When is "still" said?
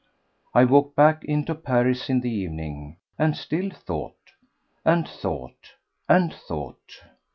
3.37-3.69